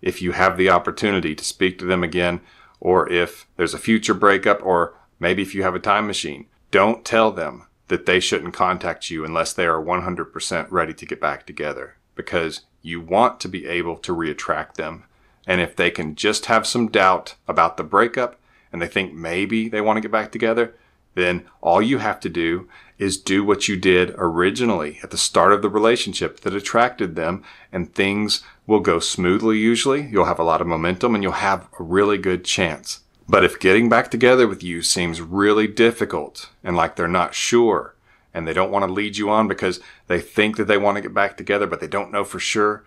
if 0.00 0.22
you 0.22 0.32
have 0.32 0.56
the 0.56 0.70
opportunity 0.70 1.34
to 1.34 1.44
speak 1.44 1.78
to 1.78 1.84
them 1.84 2.02
again 2.02 2.40
or 2.80 3.08
if 3.12 3.46
there's 3.56 3.74
a 3.74 3.78
future 3.78 4.14
breakup 4.14 4.64
or 4.64 4.94
maybe 5.20 5.42
if 5.42 5.54
you 5.54 5.62
have 5.62 5.74
a 5.74 5.78
time 5.80 6.06
machine. 6.06 6.46
Don't 6.70 7.04
tell 7.04 7.30
them 7.30 7.66
that 7.88 8.06
they 8.06 8.18
shouldn't 8.18 8.54
contact 8.54 9.10
you 9.10 9.26
unless 9.26 9.52
they 9.52 9.66
are 9.66 9.82
100% 9.82 10.66
ready 10.70 10.94
to 10.94 11.06
get 11.06 11.20
back 11.20 11.46
together 11.46 11.96
because 12.14 12.62
you 12.80 13.02
want 13.02 13.38
to 13.40 13.48
be 13.48 13.66
able 13.66 13.96
to 13.98 14.16
reattract 14.16 14.74
them 14.74 15.04
and 15.46 15.60
if 15.60 15.76
they 15.76 15.90
can 15.90 16.14
just 16.14 16.46
have 16.46 16.66
some 16.66 16.88
doubt 16.88 17.34
about 17.48 17.76
the 17.76 17.82
breakup 17.82 18.38
and 18.72 18.80
they 18.80 18.88
think 18.88 19.12
maybe 19.12 19.68
they 19.68 19.80
want 19.80 19.96
to 19.96 20.00
get 20.00 20.12
back 20.12 20.32
together, 20.32 20.74
then 21.14 21.44
all 21.60 21.82
you 21.82 21.98
have 21.98 22.20
to 22.20 22.28
do 22.28 22.68
is 22.98 23.20
do 23.20 23.44
what 23.44 23.68
you 23.68 23.76
did 23.76 24.14
originally 24.16 24.98
at 25.02 25.10
the 25.10 25.18
start 25.18 25.52
of 25.52 25.60
the 25.60 25.68
relationship 25.68 26.40
that 26.40 26.54
attracted 26.54 27.16
them 27.16 27.42
and 27.72 27.92
things 27.94 28.42
will 28.66 28.80
go 28.80 28.98
smoothly 28.98 29.58
usually. 29.58 30.02
You'll 30.02 30.26
have 30.26 30.38
a 30.38 30.44
lot 30.44 30.60
of 30.60 30.66
momentum 30.66 31.14
and 31.14 31.22
you'll 31.22 31.32
have 31.32 31.68
a 31.78 31.82
really 31.82 32.18
good 32.18 32.44
chance. 32.44 33.00
But 33.28 33.44
if 33.44 33.58
getting 33.58 33.88
back 33.88 34.10
together 34.10 34.46
with 34.46 34.62
you 34.62 34.82
seems 34.82 35.20
really 35.20 35.66
difficult 35.66 36.50
and 36.62 36.76
like 36.76 36.96
they're 36.96 37.08
not 37.08 37.34
sure 37.34 37.94
and 38.32 38.46
they 38.46 38.52
don't 38.52 38.70
want 38.70 38.86
to 38.86 38.92
lead 38.92 39.16
you 39.16 39.30
on 39.30 39.48
because 39.48 39.80
they 40.06 40.20
think 40.20 40.56
that 40.56 40.64
they 40.64 40.78
want 40.78 40.96
to 40.96 41.02
get 41.02 41.14
back 41.14 41.36
together 41.36 41.66
but 41.66 41.80
they 41.80 41.88
don't 41.88 42.12
know 42.12 42.24
for 42.24 42.38
sure, 42.38 42.84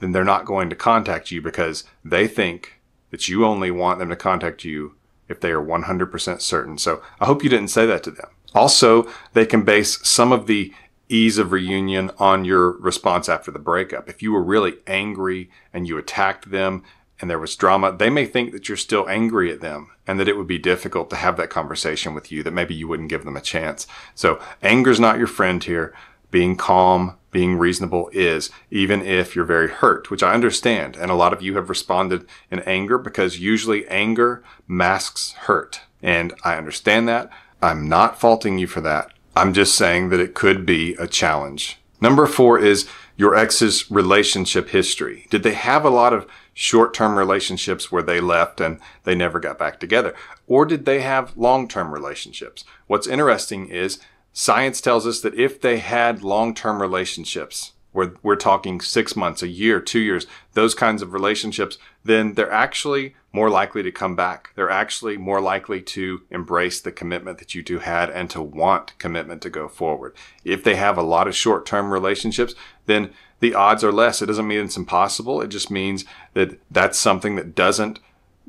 then 0.00 0.12
they're 0.12 0.24
not 0.24 0.44
going 0.44 0.70
to 0.70 0.76
contact 0.76 1.30
you 1.30 1.42
because 1.42 1.84
they 2.04 2.26
think 2.28 2.80
that 3.10 3.28
you 3.28 3.44
only 3.44 3.70
want 3.70 3.98
them 3.98 4.10
to 4.10 4.16
contact 4.16 4.64
you 4.64 4.94
if 5.28 5.40
they 5.40 5.50
are 5.50 5.62
100% 5.62 6.40
certain. 6.40 6.78
So 6.78 7.02
I 7.20 7.26
hope 7.26 7.42
you 7.42 7.50
didn't 7.50 7.68
say 7.68 7.86
that 7.86 8.02
to 8.04 8.10
them. 8.10 8.30
Also, 8.54 9.08
they 9.34 9.46
can 9.46 9.62
base 9.62 9.98
some 10.06 10.32
of 10.32 10.46
the 10.46 10.72
ease 11.08 11.38
of 11.38 11.52
reunion 11.52 12.10
on 12.18 12.44
your 12.44 12.72
response 12.72 13.28
after 13.28 13.50
the 13.50 13.58
breakup. 13.58 14.08
If 14.08 14.22
you 14.22 14.32
were 14.32 14.42
really 14.42 14.74
angry 14.86 15.50
and 15.72 15.86
you 15.86 15.98
attacked 15.98 16.50
them 16.50 16.82
and 17.20 17.28
there 17.28 17.38
was 17.38 17.56
drama, 17.56 17.92
they 17.92 18.10
may 18.10 18.26
think 18.26 18.52
that 18.52 18.68
you're 18.68 18.76
still 18.76 19.08
angry 19.08 19.50
at 19.50 19.60
them 19.60 19.90
and 20.06 20.20
that 20.20 20.28
it 20.28 20.36
would 20.36 20.46
be 20.46 20.58
difficult 20.58 21.10
to 21.10 21.16
have 21.16 21.36
that 21.36 21.50
conversation 21.50 22.14
with 22.14 22.30
you, 22.30 22.42
that 22.42 22.52
maybe 22.52 22.74
you 22.74 22.88
wouldn't 22.88 23.10
give 23.10 23.24
them 23.24 23.36
a 23.36 23.42
chance. 23.42 23.86
So 24.14 24.40
anger's 24.62 25.00
not 25.00 25.18
your 25.18 25.26
friend 25.26 25.62
here. 25.62 25.94
Being 26.30 26.56
calm, 26.56 27.16
being 27.30 27.56
reasonable 27.56 28.10
is, 28.12 28.50
even 28.70 29.02
if 29.02 29.36
you're 29.36 29.44
very 29.44 29.68
hurt, 29.68 30.10
which 30.10 30.22
I 30.22 30.34
understand. 30.34 30.96
And 30.96 31.10
a 31.10 31.14
lot 31.14 31.32
of 31.32 31.42
you 31.42 31.56
have 31.56 31.68
responded 31.68 32.26
in 32.50 32.60
anger 32.60 32.98
because 32.98 33.38
usually 33.38 33.86
anger 33.88 34.42
masks 34.66 35.32
hurt. 35.32 35.82
And 36.02 36.32
I 36.44 36.56
understand 36.56 37.08
that. 37.08 37.30
I'm 37.60 37.88
not 37.88 38.20
faulting 38.20 38.58
you 38.58 38.66
for 38.66 38.80
that. 38.82 39.12
I'm 39.36 39.52
just 39.52 39.74
saying 39.74 40.08
that 40.10 40.20
it 40.20 40.34
could 40.34 40.64
be 40.64 40.94
a 40.94 41.06
challenge. 41.06 41.78
Number 42.00 42.26
four 42.26 42.58
is 42.58 42.88
your 43.16 43.34
ex's 43.34 43.90
relationship 43.90 44.68
history. 44.70 45.26
Did 45.30 45.42
they 45.42 45.54
have 45.54 45.84
a 45.84 45.90
lot 45.90 46.12
of 46.12 46.26
short 46.54 46.94
term 46.94 47.18
relationships 47.18 47.90
where 47.90 48.02
they 48.02 48.20
left 48.20 48.60
and 48.60 48.80
they 49.04 49.14
never 49.14 49.40
got 49.40 49.58
back 49.58 49.80
together? 49.80 50.14
Or 50.46 50.64
did 50.64 50.86
they 50.86 51.00
have 51.00 51.36
long 51.36 51.68
term 51.68 51.92
relationships? 51.92 52.64
What's 52.86 53.06
interesting 53.06 53.68
is 53.68 53.98
Science 54.40 54.80
tells 54.80 55.04
us 55.04 55.20
that 55.22 55.34
if 55.34 55.60
they 55.60 55.78
had 55.78 56.22
long 56.22 56.54
term 56.54 56.80
relationships, 56.80 57.72
where 57.90 58.14
we're 58.22 58.36
talking 58.36 58.80
six 58.80 59.16
months, 59.16 59.42
a 59.42 59.48
year, 59.48 59.80
two 59.80 59.98
years, 59.98 60.28
those 60.52 60.76
kinds 60.76 61.02
of 61.02 61.12
relationships, 61.12 61.76
then 62.04 62.34
they're 62.34 62.52
actually 62.52 63.16
more 63.32 63.50
likely 63.50 63.82
to 63.82 63.90
come 63.90 64.14
back. 64.14 64.50
They're 64.54 64.70
actually 64.70 65.16
more 65.16 65.40
likely 65.40 65.82
to 65.82 66.22
embrace 66.30 66.80
the 66.80 66.92
commitment 66.92 67.38
that 67.38 67.56
you 67.56 67.64
two 67.64 67.80
had 67.80 68.10
and 68.10 68.30
to 68.30 68.40
want 68.40 68.96
commitment 69.00 69.42
to 69.42 69.50
go 69.50 69.66
forward. 69.66 70.14
If 70.44 70.62
they 70.62 70.76
have 70.76 70.96
a 70.96 71.02
lot 71.02 71.26
of 71.26 71.34
short 71.34 71.66
term 71.66 71.92
relationships, 71.92 72.54
then 72.86 73.10
the 73.40 73.54
odds 73.54 73.82
are 73.82 73.90
less. 73.90 74.22
It 74.22 74.26
doesn't 74.26 74.46
mean 74.46 74.64
it's 74.64 74.76
impossible. 74.76 75.40
It 75.40 75.48
just 75.48 75.68
means 75.68 76.04
that 76.34 76.60
that's 76.70 76.96
something 76.96 77.34
that 77.34 77.56
doesn't 77.56 77.98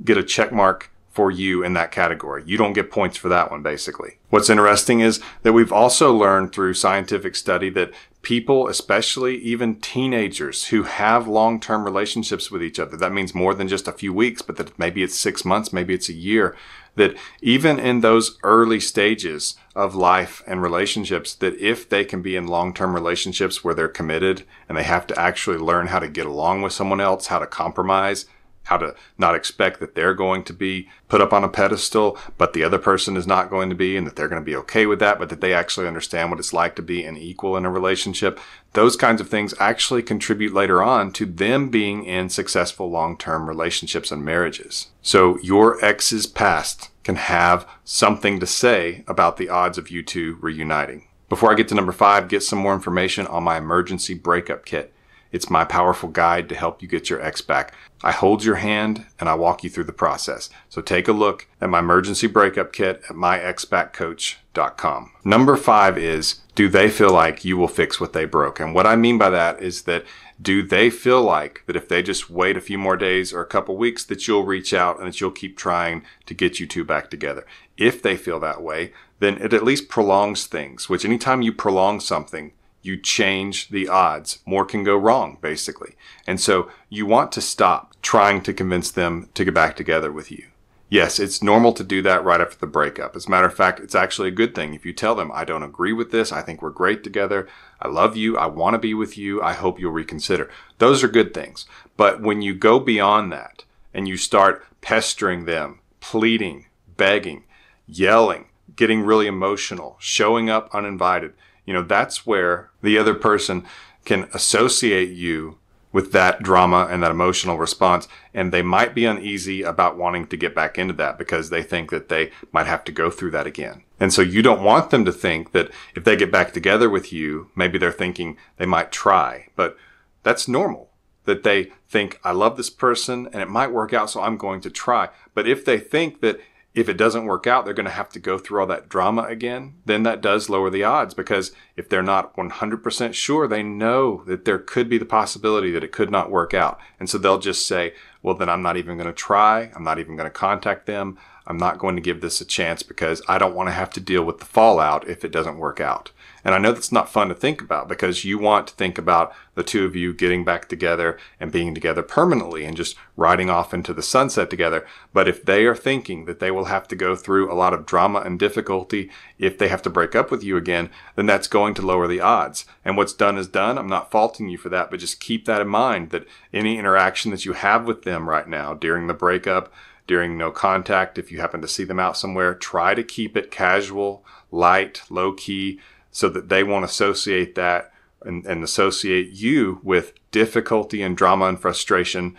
get 0.05 0.19
a 0.19 0.23
check 0.23 0.51
mark 0.51 0.91
for 1.09 1.31
you 1.31 1.63
in 1.63 1.73
that 1.73 1.91
category. 1.91 2.43
You 2.45 2.57
don't 2.57 2.73
get 2.73 2.91
points 2.91 3.17
for 3.17 3.29
that 3.29 3.49
one, 3.49 3.63
basically. 3.63 4.19
What's 4.29 4.49
interesting 4.49 4.99
is 4.99 5.19
that 5.41 5.53
we've 5.53 5.71
also 5.71 6.13
learned 6.13 6.53
through 6.53 6.75
scientific 6.75 7.35
study 7.35 7.69
that 7.71 7.91
people, 8.21 8.67
especially 8.67 9.37
even 9.37 9.79
teenagers 9.79 10.67
who 10.67 10.83
have 10.83 11.27
long 11.27 11.59
term 11.59 11.83
relationships 11.83 12.51
with 12.51 12.61
each 12.61 12.79
other, 12.79 12.95
that 12.95 13.11
means 13.11 13.33
more 13.33 13.55
than 13.55 13.67
just 13.67 13.87
a 13.87 13.91
few 13.91 14.13
weeks, 14.13 14.43
but 14.43 14.57
that 14.57 14.77
maybe 14.77 15.01
it's 15.01 15.17
six 15.17 15.43
months, 15.43 15.73
maybe 15.73 15.95
it's 15.95 16.09
a 16.09 16.13
year, 16.13 16.55
that 16.95 17.17
even 17.41 17.79
in 17.79 18.01
those 18.01 18.37
early 18.43 18.79
stages 18.79 19.55
of 19.75 19.95
life 19.95 20.43
and 20.45 20.61
relationships, 20.61 21.33
that 21.35 21.55
if 21.55 21.89
they 21.89 22.05
can 22.05 22.21
be 22.21 22.35
in 22.35 22.45
long 22.45 22.73
term 22.73 22.93
relationships 22.93 23.63
where 23.63 23.73
they're 23.73 23.87
committed 23.87 24.43
and 24.67 24.77
they 24.77 24.83
have 24.83 25.07
to 25.07 25.19
actually 25.19 25.57
learn 25.57 25.87
how 25.87 25.99
to 25.99 26.07
get 26.07 26.27
along 26.27 26.61
with 26.61 26.73
someone 26.73 27.01
else, 27.01 27.27
how 27.27 27.39
to 27.39 27.47
compromise, 27.47 28.25
how 28.69 28.77
to 28.77 28.95
not 29.17 29.33
expect 29.33 29.79
that 29.79 29.95
they're 29.95 30.13
going 30.13 30.43
to 30.43 30.53
be 30.53 30.87
put 31.07 31.21
up 31.21 31.33
on 31.33 31.43
a 31.43 31.49
pedestal, 31.49 32.17
but 32.37 32.53
the 32.53 32.63
other 32.63 32.77
person 32.77 33.17
is 33.17 33.25
not 33.25 33.49
going 33.49 33.67
to 33.67 33.75
be, 33.75 33.97
and 33.97 34.05
that 34.05 34.15
they're 34.15 34.27
going 34.27 34.41
to 34.41 34.45
be 34.45 34.55
okay 34.55 34.85
with 34.85 34.99
that, 34.99 35.17
but 35.17 35.29
that 35.29 35.41
they 35.41 35.53
actually 35.53 35.87
understand 35.87 36.29
what 36.29 36.39
it's 36.39 36.53
like 36.53 36.75
to 36.75 36.81
be 36.83 37.03
an 37.03 37.17
equal 37.17 37.57
in 37.57 37.65
a 37.65 37.69
relationship. 37.71 38.39
Those 38.73 38.95
kinds 38.95 39.19
of 39.19 39.27
things 39.27 39.55
actually 39.59 40.03
contribute 40.03 40.53
later 40.53 40.83
on 40.83 41.11
to 41.13 41.25
them 41.25 41.69
being 41.69 42.05
in 42.05 42.29
successful 42.29 42.91
long 42.91 43.17
term 43.17 43.49
relationships 43.49 44.11
and 44.11 44.23
marriages. 44.23 44.89
So 45.01 45.39
your 45.39 45.83
ex's 45.83 46.27
past 46.27 46.91
can 47.03 47.15
have 47.15 47.67
something 47.83 48.39
to 48.39 48.45
say 48.45 49.03
about 49.07 49.37
the 49.37 49.49
odds 49.49 49.79
of 49.79 49.89
you 49.89 50.03
two 50.03 50.37
reuniting. 50.41 51.07
Before 51.27 51.51
I 51.51 51.55
get 51.55 51.67
to 51.69 51.75
number 51.75 51.91
five, 51.91 52.27
get 52.27 52.43
some 52.43 52.59
more 52.59 52.75
information 52.75 53.25
on 53.25 53.43
my 53.43 53.57
emergency 53.57 54.13
breakup 54.13 54.65
kit. 54.65 54.93
It's 55.31 55.49
my 55.49 55.63
powerful 55.63 56.09
guide 56.09 56.49
to 56.49 56.55
help 56.55 56.81
you 56.81 56.87
get 56.87 57.09
your 57.09 57.21
ex 57.21 57.41
back. 57.41 57.73
I 58.03 58.11
hold 58.11 58.43
your 58.43 58.55
hand 58.55 59.05
and 59.19 59.29
I 59.29 59.35
walk 59.35 59.63
you 59.63 59.69
through 59.69 59.83
the 59.85 59.93
process. 59.93 60.49
So 60.69 60.81
take 60.81 61.07
a 61.07 61.13
look 61.13 61.47
at 61.61 61.69
my 61.69 61.79
emergency 61.79 62.27
breakup 62.27 62.73
kit 62.73 63.03
at 63.09 63.15
myexbackcoach.com. 63.15 65.11
Number 65.23 65.57
five 65.57 65.97
is 65.97 66.41
do 66.55 66.67
they 66.67 66.89
feel 66.89 67.11
like 67.11 67.45
you 67.45 67.57
will 67.57 67.67
fix 67.67 67.99
what 67.99 68.13
they 68.13 68.25
broke? 68.25 68.59
And 68.59 68.73
what 68.73 68.87
I 68.87 68.95
mean 68.95 69.17
by 69.17 69.29
that 69.29 69.61
is 69.61 69.83
that 69.83 70.05
do 70.41 70.63
they 70.63 70.89
feel 70.89 71.21
like 71.21 71.63
that 71.65 71.75
if 71.75 71.89
they 71.89 72.01
just 72.01 72.29
wait 72.29 72.55
a 72.55 72.61
few 72.61 72.77
more 72.77 72.95
days 72.95 73.33
or 73.33 73.41
a 73.41 73.47
couple 73.47 73.75
weeks 73.77 74.05
that 74.05 74.27
you'll 74.27 74.45
reach 74.45 74.73
out 74.73 74.97
and 74.97 75.07
that 75.07 75.19
you'll 75.19 75.31
keep 75.31 75.57
trying 75.57 76.03
to 76.25 76.33
get 76.33 76.59
you 76.59 76.65
two 76.65 76.85
back 76.85 77.09
together? 77.09 77.45
If 77.77 78.01
they 78.01 78.15
feel 78.15 78.39
that 78.39 78.61
way, 78.61 78.93
then 79.19 79.37
it 79.37 79.53
at 79.53 79.63
least 79.63 79.89
prolongs 79.89 80.47
things, 80.47 80.87
which 80.87 81.03
anytime 81.03 81.41
you 81.41 81.51
prolong 81.51 81.99
something, 81.99 82.53
you 82.81 82.97
change 82.97 83.69
the 83.69 83.87
odds. 83.87 84.39
More 84.45 84.65
can 84.65 84.83
go 84.83 84.95
wrong, 84.95 85.37
basically. 85.41 85.95
And 86.25 86.39
so 86.39 86.69
you 86.89 87.05
want 87.05 87.31
to 87.33 87.41
stop 87.41 87.95
trying 88.01 88.41
to 88.43 88.53
convince 88.53 88.91
them 88.91 89.29
to 89.33 89.45
get 89.45 89.53
back 89.53 89.75
together 89.75 90.11
with 90.11 90.31
you. 90.31 90.45
Yes, 90.91 91.19
it's 91.19 91.43
normal 91.43 91.73
to 91.73 91.83
do 91.83 92.01
that 92.01 92.23
right 92.23 92.41
after 92.41 92.57
the 92.57 92.65
breakup. 92.65 93.15
As 93.15 93.27
a 93.27 93.29
matter 93.29 93.45
of 93.45 93.53
fact, 93.53 93.79
it's 93.79 93.93
actually 93.93 94.29
a 94.29 94.31
good 94.31 94.55
thing 94.55 94.73
if 94.73 94.85
you 94.85 94.91
tell 94.91 95.13
them, 95.13 95.31
I 95.31 95.45
don't 95.45 95.61
agree 95.61 95.93
with 95.93 96.09
this. 96.09 96.31
I 96.31 96.41
think 96.41 96.63
we're 96.63 96.71
great 96.71 97.03
together. 97.03 97.47
I 97.79 97.89
love 97.89 98.17
you. 98.17 98.37
I 98.37 98.47
want 98.47 98.73
to 98.73 98.79
be 98.79 98.95
with 98.95 99.15
you. 99.15 99.39
I 99.39 99.53
hope 99.53 99.79
you'll 99.79 99.91
reconsider. 99.91 100.49
Those 100.79 101.03
are 101.03 101.07
good 101.07 101.31
things. 101.31 101.67
But 101.95 102.21
when 102.21 102.41
you 102.41 102.55
go 102.55 102.79
beyond 102.79 103.31
that 103.31 103.65
and 103.93 104.07
you 104.07 104.17
start 104.17 104.65
pestering 104.81 105.45
them, 105.45 105.79
pleading, 105.99 106.65
begging, 106.97 107.43
yelling, 107.85 108.47
getting 108.75 109.01
really 109.01 109.27
emotional, 109.27 109.95
showing 109.99 110.49
up 110.49 110.73
uninvited, 110.73 111.33
you 111.69 111.75
know, 111.75 111.83
that's 111.83 112.25
where 112.25 112.71
the 112.81 112.97
other 112.97 113.13
person 113.13 113.63
can 114.03 114.27
associate 114.33 115.11
you 115.11 115.59
with 115.91 116.11
that 116.13 116.41
drama 116.41 116.87
and 116.89 117.03
that 117.03 117.11
emotional 117.11 117.59
response. 117.59 118.07
And 118.33 118.51
they 118.51 118.63
might 118.63 118.95
be 118.95 119.05
uneasy 119.05 119.61
about 119.61 119.95
wanting 119.95 120.25
to 120.29 120.35
get 120.35 120.55
back 120.55 120.79
into 120.79 120.95
that 120.95 121.19
because 121.19 121.51
they 121.51 121.61
think 121.61 121.91
that 121.91 122.09
they 122.09 122.31
might 122.51 122.65
have 122.65 122.83
to 122.85 122.91
go 122.91 123.11
through 123.11 123.29
that 123.31 123.45
again. 123.45 123.83
And 123.99 124.11
so 124.11 124.23
you 124.23 124.41
don't 124.41 124.63
want 124.63 124.89
them 124.89 125.05
to 125.05 125.11
think 125.11 125.51
that 125.51 125.69
if 125.93 126.03
they 126.05 126.15
get 126.15 126.31
back 126.31 126.53
together 126.53 126.89
with 126.89 127.13
you, 127.13 127.51
maybe 127.55 127.77
they're 127.77 127.91
thinking 127.91 128.37
they 128.57 128.65
might 128.65 128.91
try, 128.91 129.49
but 129.55 129.77
that's 130.23 130.47
normal 130.47 130.89
that 131.25 131.43
they 131.43 131.71
think, 131.87 132.19
I 132.23 132.31
love 132.31 132.57
this 132.57 132.71
person 132.71 133.27
and 133.31 133.43
it 133.43 133.47
might 133.47 133.71
work 133.71 133.93
out, 133.93 134.09
so 134.09 134.23
I'm 134.23 134.37
going 134.37 134.61
to 134.61 134.71
try. 134.71 135.09
But 135.35 135.47
if 135.47 135.65
they 135.65 135.77
think 135.77 136.21
that 136.21 136.39
if 136.75 136.87
it 136.87 136.97
doesn't 136.97 137.25
work 137.25 137.47
out, 137.47 137.65
they're 137.65 137.73
going 137.73 137.85
to 137.85 137.91
have 137.91 138.09
to 138.09 138.19
go 138.19 138.37
through 138.37 138.61
all 138.61 138.67
that 138.67 138.89
drama 138.89 139.23
again, 139.23 139.73
then 139.85 140.03
that 140.03 140.21
does 140.21 140.49
lower 140.49 140.69
the 140.69 140.83
odds 140.83 141.13
because 141.13 141.51
if 141.75 141.89
they're 141.89 142.03
not 142.03 142.35
100% 142.35 143.13
sure, 143.13 143.47
they 143.47 143.63
know 143.63 144.23
that 144.27 144.45
there 144.45 144.59
could 144.59 144.87
be 144.87 144.99
the 144.99 145.05
possibility 145.05 145.71
that 145.71 145.83
it 145.83 145.91
could 145.91 146.11
not 146.11 146.29
work 146.29 146.53
out. 146.53 146.79
And 146.99 147.09
so 147.09 147.17
they'll 147.17 147.39
just 147.39 147.65
say, 147.65 147.93
well, 148.21 148.35
then 148.35 148.49
I'm 148.49 148.61
not 148.61 148.77
even 148.77 148.97
going 148.97 149.07
to 149.07 149.13
try. 149.13 149.71
I'm 149.75 149.83
not 149.83 149.99
even 149.99 150.15
going 150.15 150.27
to 150.27 150.31
contact 150.31 150.85
them. 150.85 151.17
I'm 151.47 151.57
not 151.57 151.79
going 151.79 151.95
to 151.95 152.01
give 152.01 152.21
this 152.21 152.39
a 152.39 152.45
chance 152.45 152.83
because 152.83 153.23
I 153.27 153.39
don't 153.39 153.55
want 153.55 153.69
to 153.69 153.73
have 153.73 153.89
to 153.91 153.99
deal 153.99 154.23
with 154.23 154.37
the 154.37 154.45
fallout 154.45 155.07
if 155.07 155.25
it 155.25 155.31
doesn't 155.31 155.57
work 155.57 155.79
out. 155.79 156.11
And 156.43 156.55
I 156.55 156.57
know 156.57 156.71
that's 156.71 156.91
not 156.91 157.11
fun 157.11 157.29
to 157.29 157.35
think 157.35 157.61
about 157.61 157.87
because 157.87 158.25
you 158.25 158.37
want 158.37 158.67
to 158.67 158.73
think 158.73 158.97
about 158.97 159.33
the 159.55 159.63
two 159.63 159.85
of 159.85 159.95
you 159.95 160.13
getting 160.13 160.45
back 160.45 160.69
together 160.69 161.17
and 161.39 161.51
being 161.51 161.75
together 161.75 162.01
permanently 162.01 162.65
and 162.65 162.77
just 162.77 162.95
riding 163.17 163.49
off 163.49 163.73
into 163.73 163.93
the 163.93 164.01
sunset 164.01 164.49
together. 164.49 164.85
But 165.13 165.27
if 165.27 165.43
they 165.43 165.65
are 165.65 165.75
thinking 165.75 166.25
that 166.25 166.39
they 166.39 166.51
will 166.51 166.65
have 166.65 166.87
to 166.89 166.95
go 166.95 167.15
through 167.15 167.51
a 167.51 167.55
lot 167.55 167.73
of 167.73 167.85
drama 167.85 168.19
and 168.19 168.39
difficulty 168.39 169.09
if 169.37 169.57
they 169.57 169.67
have 169.67 169.81
to 169.83 169.89
break 169.89 170.15
up 170.15 170.31
with 170.31 170.43
you 170.43 170.55
again, 170.55 170.89
then 171.15 171.25
that's 171.25 171.47
going 171.47 171.73
to 171.75 171.81
lower 171.81 172.07
the 172.07 172.21
odds. 172.21 172.65
And 172.85 172.95
what's 172.95 173.13
done 173.13 173.37
is 173.37 173.47
done. 173.47 173.77
I'm 173.77 173.87
not 173.87 174.11
faulting 174.11 174.47
you 174.47 174.57
for 174.57 174.69
that, 174.69 174.89
but 174.89 174.99
just 174.99 175.19
keep 175.19 175.45
that 175.45 175.61
in 175.61 175.67
mind 175.67 176.11
that 176.11 176.27
any 176.53 176.77
interaction 176.77 177.31
that 177.31 177.45
you 177.45 177.53
have 177.53 177.85
with 177.85 178.03
them 178.03 178.29
right 178.29 178.47
now 178.47 178.73
during 178.73 179.07
the 179.07 179.13
breakup, 179.13 179.73
during 180.07 180.37
no 180.37 180.51
contact, 180.51 181.19
if 181.19 181.31
you 181.31 181.39
happen 181.39 181.61
to 181.61 181.67
see 181.67 181.83
them 181.83 181.99
out 181.99 182.17
somewhere, 182.17 182.55
try 182.55 182.95
to 182.95 183.03
keep 183.03 183.37
it 183.37 183.51
casual, 183.51 184.25
light, 184.51 185.03
low 185.09 185.33
key 185.33 185.79
so 186.11 186.29
that 186.29 186.49
they 186.49 186.63
won't 186.63 186.85
associate 186.85 187.55
that 187.55 187.91
and, 188.23 188.45
and 188.45 188.63
associate 188.63 189.31
you 189.31 189.79
with 189.83 190.13
difficulty 190.31 191.01
and 191.01 191.15
drama 191.15 191.45
and 191.45 191.59
frustration 191.59 192.35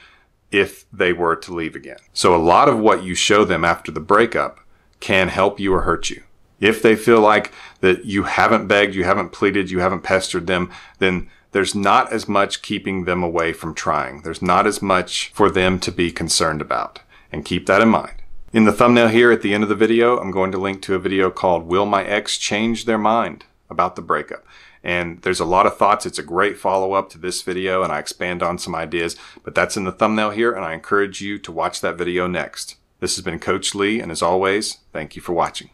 if 0.51 0.91
they 0.93 1.13
were 1.13 1.37
to 1.37 1.55
leave 1.55 1.77
again. 1.77 1.99
So 2.13 2.35
a 2.35 2.39
lot 2.39 2.69
of 2.69 2.79
what 2.79 3.03
you 3.03 3.15
show 3.15 3.45
them 3.45 3.65
after 3.65 3.93
the 3.93 4.01
breakup 4.01 4.61
can 4.99 5.29
help 5.29 5.61
you 5.61 5.73
or 5.73 5.83
hurt 5.83 6.11
you. 6.11 6.23
If 6.61 6.83
they 6.83 6.95
feel 6.95 7.21
like 7.21 7.53
that 7.81 8.05
you 8.05 8.25
haven't 8.25 8.67
begged, 8.67 8.95
you 8.95 9.05
haven't 9.05 9.31
pleaded, 9.31 9.71
you 9.71 9.79
haven't 9.81 10.03
pestered 10.03 10.47
them, 10.47 10.71
then 10.99 11.31
there's 11.53 11.75
not 11.75 12.13
as 12.13 12.29
much 12.29 12.63
keeping 12.63 13.05
them 13.05 13.23
away 13.23 13.53
from 13.53 13.75
trying. 13.75 14.23
There's 14.23 14.43
not 14.43 14.67
as 14.67 14.83
much 14.83 15.31
for 15.35 15.51
them 15.51 15.81
to 15.81 15.91
be 15.91 16.13
concerned 16.13 16.61
about. 16.61 17.01
And 17.33 17.45
keep 17.45 17.67
that 17.67 17.81
in 17.81 17.89
mind. 17.89 18.23
In 18.53 18.65
the 18.65 18.73
thumbnail 18.73 19.09
here 19.09 19.31
at 19.31 19.43
the 19.43 19.55
end 19.55 19.63
of 19.63 19.69
the 19.69 19.75
video, 19.75 20.19
I'm 20.19 20.33
going 20.33 20.53
to 20.53 20.59
link 20.59 20.83
to 20.83 20.95
a 20.95 20.99
video 20.99 21.31
called 21.31 21.67
Will 21.67 21.87
My 21.87 22.05
Ex 22.05 22.37
Change 22.37 22.85
Their 22.85 22.99
Mind? 22.99 23.45
About 23.71 23.97
the 23.97 24.03
breakup. 24.03 24.45
And 24.83 25.21
there's 25.23 25.41
a 25.41 25.45
lot 25.45 25.67
of 25.67 25.77
thoughts. 25.77 26.07
It's 26.07 26.19
a 26.19 26.23
great 26.23 26.57
follow 26.57 26.95
up 26.95 27.11
to 27.11 27.19
this 27.19 27.43
video, 27.43 27.83
and 27.83 27.93
I 27.93 27.99
expand 27.99 28.43
on 28.43 28.59
some 28.59 28.75
ideas, 28.75 29.17
but 29.45 29.55
that's 29.55 29.77
in 29.77 29.85
the 29.85 29.93
thumbnail 29.93 30.31
here, 30.31 30.53
and 30.53 30.65
I 30.65 30.73
encourage 30.73 31.21
you 31.21 31.39
to 31.39 31.53
watch 31.53 31.81
that 31.81 31.99
video 31.99 32.27
next. 32.27 32.77
This 33.01 33.17
has 33.17 33.25
been 33.25 33.39
Coach 33.39 33.75
Lee, 33.75 34.01
and 34.01 34.11
as 34.11 34.23
always, 34.23 34.79
thank 34.93 35.17
you 35.17 35.23
for 35.23 35.33
watching. 35.33 35.69